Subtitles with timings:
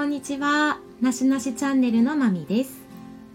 [0.00, 0.78] こんにちは。
[1.02, 2.72] なしなしチャンネルのまみです。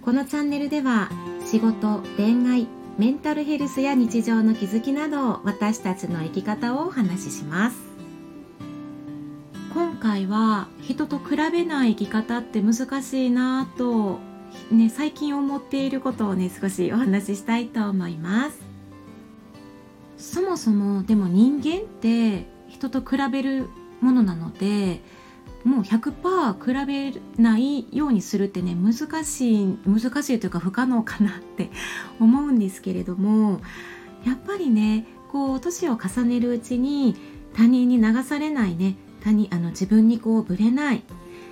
[0.01, 1.11] このチャンネルでは
[1.45, 7.77] 仕事恋愛メンタルヘルスや日常の気づきなど私たちの生き方をお話しします。
[9.75, 14.17] 今回は人と比べない生き方って難しいなぁと
[14.71, 18.59] ね最近思っていることをね少しお話ししたいと思います。
[20.17, 23.69] そもそもでも人間って人と比べる
[24.01, 25.03] ものなので
[25.65, 31.71] もう100%比べないようにするってね難しい難しいというか不可能かなって
[32.21, 33.59] 思うんですけれども
[34.23, 37.15] やっぱりねこう年を重ねるうちに
[37.53, 41.03] 他人に流されないね他人あの自分にこうぶれない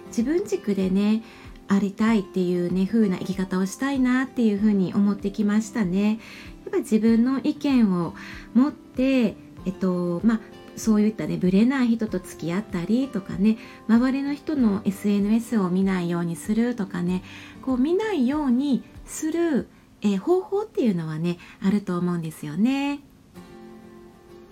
[0.08, 1.24] 自分軸でね
[1.68, 6.20] ありたいっていうね風な生き方をしたいなっていう風に思ってきましたね。
[6.66, 8.14] やっぱ自分の意見を
[8.54, 10.40] 持ってえっとまあ
[10.76, 17.24] そういったねブレない人と付き合ったりとかね周りの人の SNS を見ないようにするとかね
[17.62, 19.68] こう見ないようにする、
[20.02, 23.00] えー、方法っていうのはねあると思うんですよね。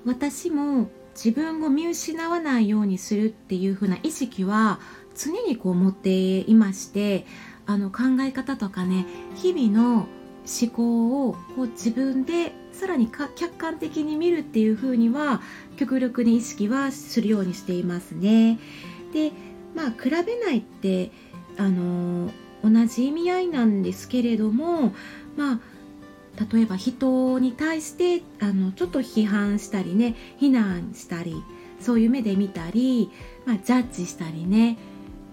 [0.05, 4.79] 私も自分を見失わないようにするっていう風な意識は
[5.15, 7.25] 常にこう持っていまして
[7.65, 10.07] あの考え方とかね日々の
[10.45, 15.39] 思考をこう自分でさらに客観的に見るっていう風には
[15.77, 18.57] 極力に意識はするようにしていますね。
[19.13, 19.31] で
[19.75, 21.11] まあ比べないって
[21.59, 22.31] あの
[22.63, 24.95] 同じ意味合いなんですけれども
[25.37, 25.59] まあ
[26.51, 31.35] 例えば人に対してあのちょっと批判したりね非難したり
[31.79, 33.11] そういう目で見たり、
[33.45, 34.79] まあ、ジャッジしたりね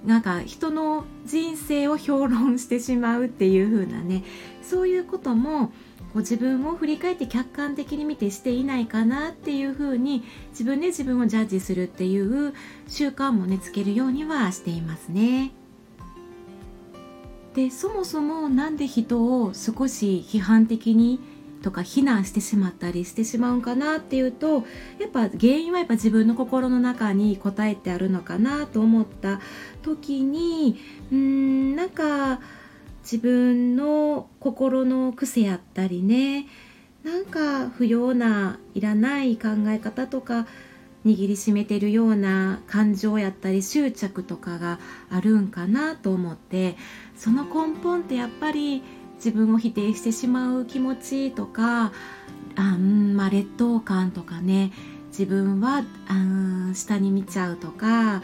[0.05, 4.23] なんか人の人生を評論してしまうっていう風なね
[4.61, 5.73] そういうことも
[6.13, 12.55] こう自分を振り返って客観的に見てしていないかなっていうふうに自分で自分をジャッジするっていう
[12.89, 15.53] 習慣もねつけるようにはしていますね。
[17.55, 21.19] でそもそも何で人を少し批判的に
[21.63, 24.65] とか非難してしまったりしてしまうんかなっていうと
[25.01, 29.41] やっぱ原因はやっぱ自分の心の中に答えてあるのかなと思った
[29.83, 30.79] 時に
[31.11, 32.41] うーんなんか
[33.11, 36.47] 自分の心の癖やったりね
[37.05, 40.47] なんか不要ないらない考え方とか
[41.07, 46.77] 握りしめてるような感情やったり執着とかがあるんかなと思って
[47.17, 48.83] その根本ってやっぱり
[49.15, 51.93] 自分を否定してしまう気持ちとか
[52.57, 54.71] あん、まあ、劣等感とかね
[55.09, 58.23] 自分はあ下に見ちゃうとか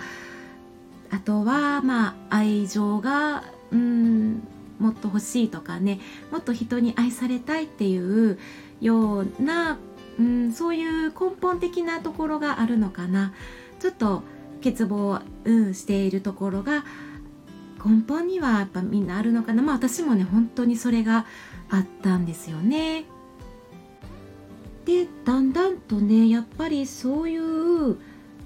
[1.10, 4.46] あとはまあ愛情がうん
[4.78, 8.38] もっと欲しいとかねもっと人に愛されたいっていう
[8.80, 9.78] ような、
[10.18, 13.32] うん、そういう根本的なところがあるのかな
[13.80, 14.22] ちょっと
[14.62, 16.84] 欠乏、うん、しているところが
[17.84, 21.26] 根本にはやっぱみんなあるのかなまあ私もね本当にそれが
[21.68, 23.04] あったんですよね。
[24.86, 27.96] でだんだんとねやっぱりそういう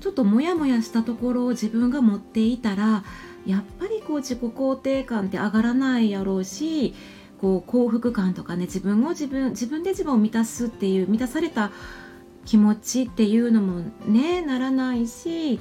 [0.01, 3.05] ちょっとモヤモヤしたところを自分が持っていたら
[3.49, 6.95] やっぱりこう自己肯定感って上がらないやろうし
[7.41, 11.73] こう幸福感とかね自分を自分自分で自分を満たすっていう満たされた
[12.45, 15.61] 気持ちっていうのもねならないし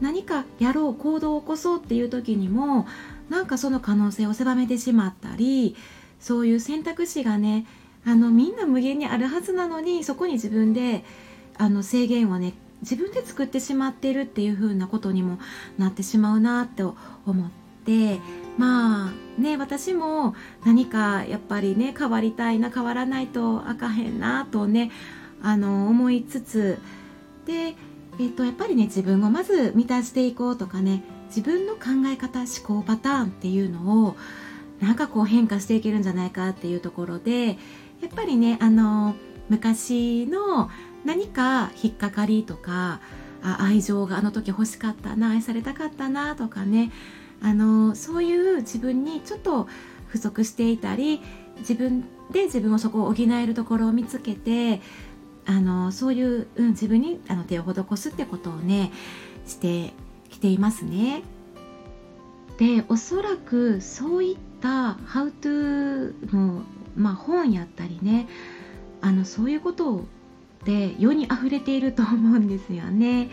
[0.00, 2.86] 何かやろう行動を起こそうっていう時にも
[3.28, 5.74] なんかその可能性を狭めてしまったり
[6.20, 7.66] そういう選択肢がね
[8.04, 11.04] あのみんな無限にあるはずなのにそこに自分で
[11.58, 15.38] あの制限をね自分で作ってしまっているっていう風なことにも
[15.78, 16.96] なってしまうなって思
[17.28, 17.50] っ
[17.84, 18.18] て
[18.58, 24.90] まあね私も何かやっぱりね変わりたいな変わらないとあかへんなとね
[25.42, 26.78] あの思いつつ
[27.46, 27.74] で、
[28.18, 32.48] えっと、やっぱりね自分をまず満たしていこうとかね自分の考え方思
[32.80, 34.16] 考パターンっていうのを
[34.80, 37.56] なんかこう変化していけるんじゃないかっていうところでやっ
[38.14, 39.14] ぱりねあの
[39.48, 40.70] 昔の
[41.06, 43.00] 何か引っかかりとか
[43.42, 46.90] あ愛情があの時欲しかったな愛されたかったなとかね
[47.40, 49.68] あのそういう自分にちょっと
[50.08, 51.20] 不足していたり
[51.58, 54.80] 自分で自分をそこを補えるところを見つけて
[55.46, 58.90] あのそういう、うん、自分にあの手を施すってことをね
[59.46, 59.92] して
[60.28, 61.22] きていますね。
[62.58, 66.62] でおそらくそういった「How to の」
[66.96, 68.26] まあ、本やったりね
[69.02, 70.06] あのそういうことを
[70.66, 73.30] って世に溢れていると思うんですよね。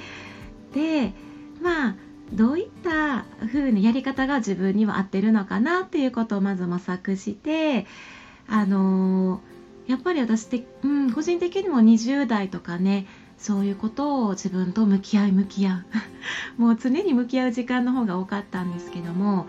[0.74, 1.14] で
[1.62, 1.96] まあ
[2.32, 7.86] どういった風なやり方が自分には合ってるのかなっていうことをまず模索して
[8.48, 9.42] あの
[9.88, 13.08] やっぱり私って、うん、個人的にも20代とかね
[13.38, 15.84] そういうことを自分と向き合い向き合
[16.58, 19.48] う もう常に向き合う時間の方が多かったんですけども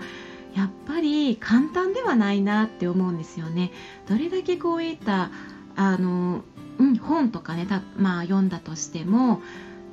[0.54, 3.72] やっぱり簡単ではないなって思うんですよね。
[4.08, 5.30] どれだけこういった
[5.76, 6.44] あの、
[6.78, 9.42] うん、本とかねた、まあ、読んだとしても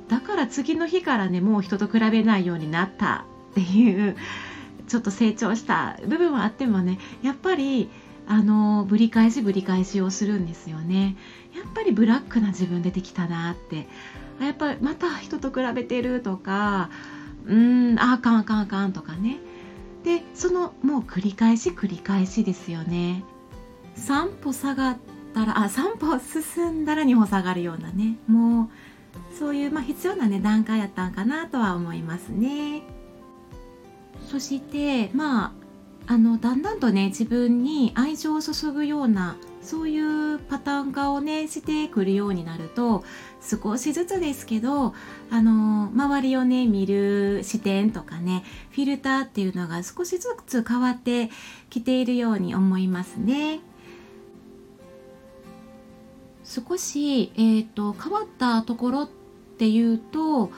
[0.08, 4.16] だから次の日からねもう人と比べないようになったっていう
[4.88, 7.88] ちょっと成長した部分はあってもねやっぱり
[8.26, 11.16] あのぶり返しぶり返しをするんですよね。
[11.56, 13.88] やっぱりブラックな自分出てきたなって。
[14.40, 16.90] やっぱりまた人と比べてるとか
[17.46, 19.38] うんああかんあかんあかんとかね。
[20.04, 23.24] でそのもう繰り返し繰り返しですよね。
[23.96, 24.96] 3歩下が
[25.32, 28.68] ったらあ3歩進んだら2歩下がるようなねもう
[29.36, 32.82] そういう、まあ、必要なね段階やったんかなとは思いますね
[34.28, 35.52] そしてまあ
[36.06, 43.04] あのだんだんとね自分に愛情を注ぐようなそういうパターン化をねしてくるようになると
[43.40, 44.94] 少しずつですけど
[45.30, 51.30] あの周りをね見る視点とかねフィルターっていうのが少しずつ変わって
[51.70, 53.60] きているように思いますね。
[56.52, 59.08] 少し、えーと、変わったところっ
[59.56, 60.50] ていうと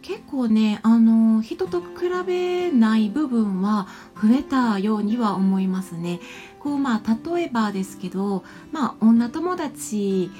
[0.00, 1.86] 結構ねあの人と比
[2.24, 6.20] べない部分は増えたようには思いますね。
[6.60, 10.30] こうまあ例えばですけどまあ女友達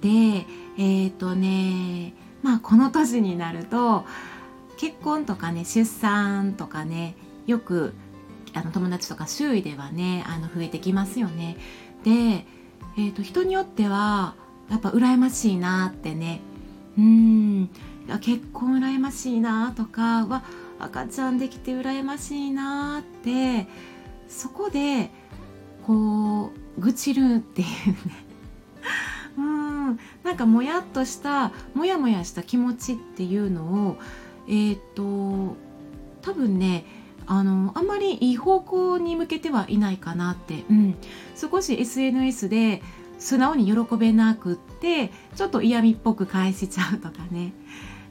[0.00, 4.06] でえっ、ー、とねまあこの年になると
[4.78, 7.14] 結婚とかね出産とかね
[7.46, 7.92] よく
[8.54, 11.58] あの友達とか周囲ではねあの増えてきますよね。
[12.04, 12.46] で、
[12.96, 14.34] えーと人によっては
[14.70, 16.40] やっぱ羨ましいなってね。
[16.98, 17.70] うん。
[18.20, 20.42] 結婚羨ましいなとかは
[20.78, 23.66] 赤ちゃんできて羨ましいなって
[24.28, 25.10] そこで
[25.86, 28.26] こう愚痴るっていうね。
[29.38, 29.98] うん。
[30.24, 33.98] なんかもやっとしたもやもやした気持ちっていうのを
[34.48, 35.56] えっ、ー、と
[36.22, 36.84] 多分ね
[37.26, 40.96] あのあんまりいい方向に向けてはいないかなって、うん、
[41.36, 42.82] 少し SNS で
[43.18, 47.52] 素直に喜べなくってちょっと嫌味っぽく返しちゃうとかね。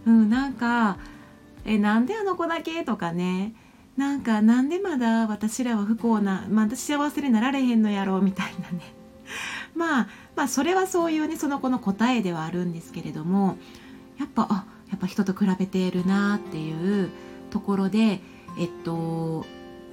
[0.05, 0.97] うん、なんか
[1.65, 3.53] 「えなんであの子だけ?」とかね。
[3.97, 8.81] なんかなんでまだ私らは不幸なまだ幸せになられへんのやろうみたいなね。
[9.75, 13.57] まあまあそれはそういうねその子の答えではあるんですけれども
[14.17, 17.09] やっぱあやっぱ人と比べているなっていう
[17.49, 18.21] ところで
[18.57, 19.45] えっと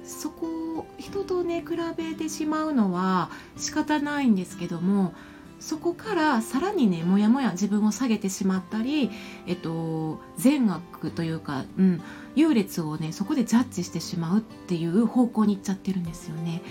[0.03, 0.47] そこ
[0.79, 5.13] を人とね比べてしまうのは仕方ないんですけども
[5.59, 9.11] そこからさらにねもやもや自分を下げてしまったり、
[9.45, 12.01] えっと、善悪というか、うん、
[12.35, 16.61] 優劣をねそこでジャッジしてしまうっていう方向に行っちゃってるんですよね。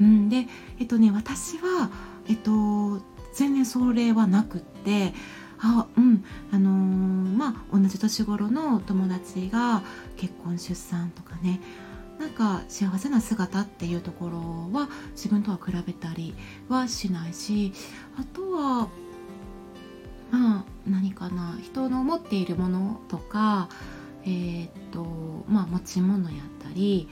[0.00, 0.48] うん、で
[0.80, 1.90] えっとね私は、
[2.28, 3.00] えっと、
[3.32, 5.14] 全然それはなくって
[5.60, 6.24] あうん。
[6.52, 9.82] あのー、まあ同じ年頃の友達が
[10.16, 11.60] 結婚出産とかね。
[12.18, 16.34] なんか幸せな姿っていうところは自分とは比べたり
[16.68, 17.72] はしないし
[18.16, 18.88] あとは
[20.30, 23.68] まあ何かな人の持っているものとか
[24.24, 25.04] えー、っと
[25.48, 27.08] まあ持ち物やったり、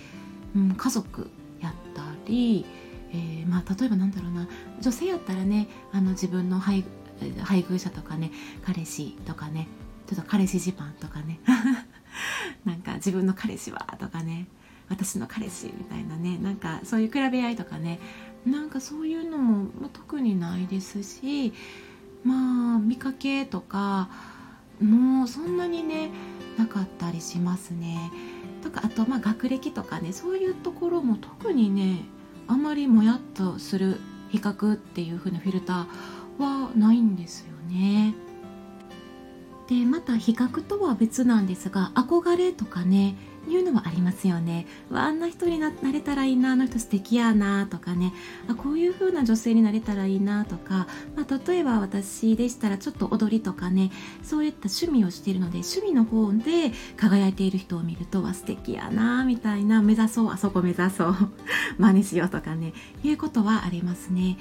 [0.56, 1.30] うん、家族
[1.60, 2.64] やったり、
[3.12, 4.48] えー、まあ例えばなんだろうな
[4.80, 6.84] 女性やったらねあの自分の配
[7.44, 8.30] 配偶者とかね
[8.64, 9.68] 彼氏とかね
[10.06, 11.40] ちょっと彼氏ジパンとかね
[12.64, 14.46] なんか自分の彼氏はとかね
[14.88, 17.98] 私の彼氏みたいなねなんかそういう比べ合いとかね
[18.44, 21.52] なんかそういうのも、特にないですし
[22.24, 24.08] まあ見かけとか
[24.80, 26.10] もうそんなにね
[26.58, 28.10] なかったりしますね。
[28.62, 32.04] とかあとまあ学歴とかねそういうところも特にね
[32.46, 35.86] あまりもやっとする比較っていう風なフィルター
[36.38, 38.14] はないんですよね。
[39.68, 43.16] でまた比較とは別なんですが憧れとかね
[43.48, 44.66] いうのもありますよね。
[44.92, 48.12] あんな人になれたらいいなあの人素敵やなとかね
[48.48, 50.86] あこういう風な女性になれたらいいなとか、
[51.16, 53.90] まあ、例えば私でしたらちょっと踊りとかね
[54.22, 61.16] そういった趣味をしているので趣味の方で輝いている人を見るとは素敵やなみたいな目指そうあそこ目指そう
[61.78, 64.36] 真似しようとかねいうことはありますね。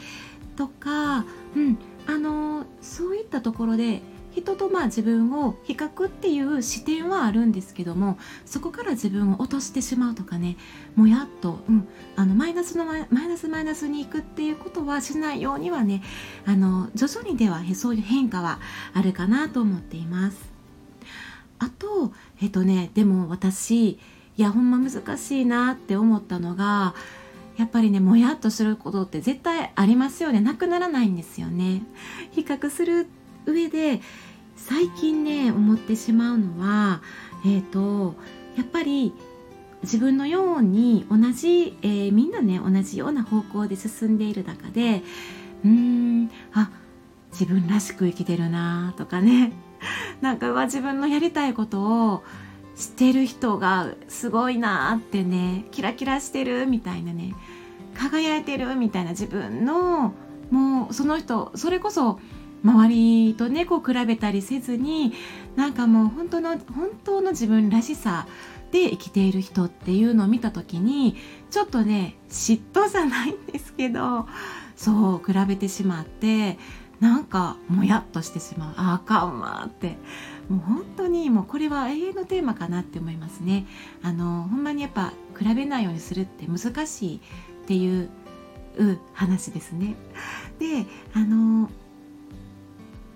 [0.55, 1.77] とか、うん、
[2.07, 4.01] あのそういったところで
[4.33, 10.55] 人とまあ自分を比較っていう視点はあるんですけどもそこから自分を落としてしまうとかね
[10.95, 16.01] もやっと、うん、あのマイナスのマイナスマイナスに行くっていうことはしないようにはね
[16.45, 18.59] あの徐々にではそういう変化は
[18.93, 20.51] あるかなと思っています。
[21.59, 23.99] あとえっとねでも私い
[24.37, 26.95] やほんま難しいなって思ったのが
[27.57, 30.39] やっぱりねもやっとすることって絶対ありますよね。
[30.39, 31.83] なくならないんですよね。
[32.31, 33.07] 比較する
[33.45, 34.01] 上で
[34.55, 37.01] 最近ね思ってしまうのは
[37.45, 38.15] えっ、ー、と
[38.55, 39.13] やっぱり
[39.83, 45.01] 自分のように同じ、えー、みんなね同じような方向で進んでいる中で
[45.63, 46.71] うーんあ
[47.31, 49.53] 自分らしく生きてるなとかね。
[50.21, 52.23] なんかは自分のやりたいことを
[52.81, 57.35] してる人がすごいなってねキラキラしてるみたいなね
[57.95, 60.13] 輝いてるみたいな自分の
[60.49, 62.19] もうその人それこそ
[62.63, 65.13] 周りとねこう比べたりせずに
[65.55, 68.27] なんかもう本当の本当の自分らしさ
[68.71, 71.17] で生きている人っていうのを見た時に
[71.49, 74.27] ちょっとね嫉妬じゃないんですけど
[74.75, 76.57] そう比べてしまって
[76.99, 78.73] なんかもやっとしてしまう。
[78.77, 79.97] ああかんわって。
[80.49, 83.65] もう本当にもうこれは永遠のテーマかなって思いますね。
[84.01, 88.09] あのほんまにやっぱ比べないようにするって難しいっていう
[89.13, 89.95] 話ですね。
[90.59, 91.69] であの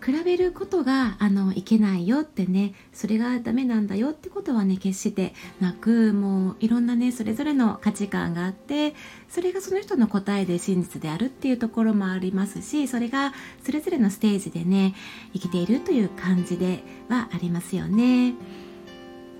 [0.05, 8.93] 比べることがあのいけないよってねそれがダメなんだよってことはね決してなくもういろんなねそれぞれの価値観があって
[9.29, 13.33] それがその人の答えで真実であるっていうところもありますしそれが
[13.63, 14.93] それぞれのステージでね
[15.33, 18.35] 生きているという感じではありますよね。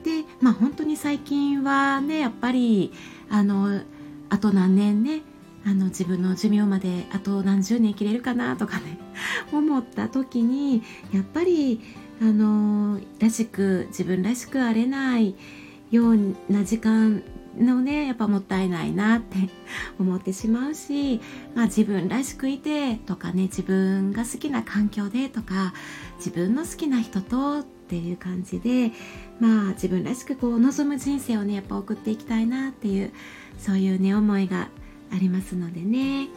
[0.03, 2.91] でまあ本当に最近はねやっぱり
[3.29, 3.81] あの
[4.29, 5.21] あと何年ね
[5.65, 8.99] あの自分の寿命まであと何十年生きれるかなとかね
[9.51, 11.81] 思った時にやっぱり
[12.21, 15.35] あのらしく自分らしくあれない
[15.91, 17.23] ような時間
[17.57, 19.37] のねやっぱもったいないなって
[19.99, 21.19] 思ってしまうし、
[21.55, 25.73] まあ、自分らしくいてとかね自分が好きな環境でとか
[26.17, 28.91] 自分の好きな人とっていう感じで
[29.39, 33.11] まあ自分らしくこう望む人生をねやっぱ送っていきたいなっていう
[33.57, 34.69] そういうね思いが
[35.11, 36.27] ありますのでね。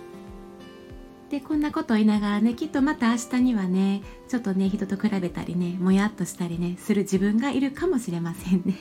[1.31, 8.79] でこんなことを言いながらねきっとまた明日にはねちょっとね人と比べたりねもやっとしたりねする自分がいるかもしれませんね。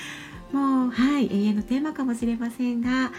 [0.52, 3.12] もうはい永遠のテーマかもしれませんが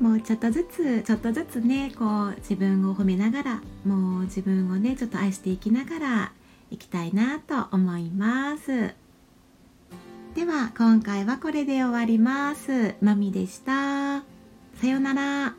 [0.00, 6.32] もうちょっとずつちょっとずつねこう自分を褒めながらもう自分をねちょっと愛していきながら
[6.70, 8.94] いきたいなと思います。
[10.34, 12.94] では今回はこれで終わります。
[13.00, 14.35] まみでした。
[14.80, 15.56] さようなら。